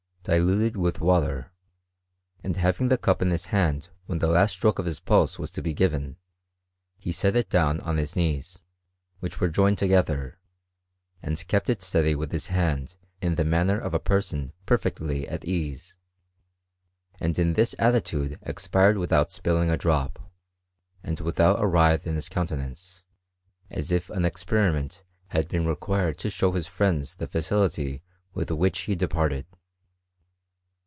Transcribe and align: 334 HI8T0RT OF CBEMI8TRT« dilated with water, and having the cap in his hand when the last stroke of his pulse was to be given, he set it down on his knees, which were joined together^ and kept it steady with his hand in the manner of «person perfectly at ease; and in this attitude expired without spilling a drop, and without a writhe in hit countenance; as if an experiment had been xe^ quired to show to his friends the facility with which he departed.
334 0.23 0.37
HI8T0RT 0.37 0.37
OF 0.75 0.77
CBEMI8TRT« 0.77 0.79
dilated 0.79 0.83
with 0.83 1.01
water, 1.01 1.51
and 2.43 2.57
having 2.57 2.87
the 2.89 2.97
cap 2.99 3.21
in 3.23 3.31
his 3.31 3.45
hand 3.45 3.89
when 4.05 4.19
the 4.19 4.27
last 4.27 4.51
stroke 4.51 4.77
of 4.77 4.85
his 4.85 4.99
pulse 4.99 5.39
was 5.39 5.49
to 5.49 5.63
be 5.63 5.73
given, 5.73 6.15
he 6.99 7.11
set 7.11 7.35
it 7.35 7.49
down 7.49 7.79
on 7.79 7.97
his 7.97 8.15
knees, 8.15 8.61
which 9.19 9.39
were 9.39 9.47
joined 9.47 9.79
together^ 9.79 10.35
and 11.23 11.47
kept 11.47 11.71
it 11.71 11.81
steady 11.81 12.13
with 12.13 12.31
his 12.31 12.47
hand 12.47 12.97
in 13.19 13.33
the 13.33 13.43
manner 13.43 13.79
of 13.79 13.99
«person 14.03 14.53
perfectly 14.67 15.27
at 15.27 15.43
ease; 15.43 15.95
and 17.19 17.39
in 17.39 17.53
this 17.53 17.73
attitude 17.79 18.37
expired 18.43 18.99
without 18.99 19.31
spilling 19.31 19.71
a 19.71 19.77
drop, 19.77 20.31
and 21.03 21.19
without 21.19 21.59
a 21.59 21.65
writhe 21.65 22.05
in 22.05 22.13
hit 22.13 22.29
countenance; 22.29 23.05
as 23.71 23.91
if 23.91 24.11
an 24.11 24.23
experiment 24.23 25.01
had 25.29 25.47
been 25.47 25.65
xe^ 25.65 25.79
quired 25.79 26.19
to 26.19 26.29
show 26.29 26.51
to 26.51 26.57
his 26.57 26.67
friends 26.67 27.15
the 27.15 27.25
facility 27.27 28.03
with 28.35 28.51
which 28.51 28.81
he 28.81 28.93
departed. 28.93 29.47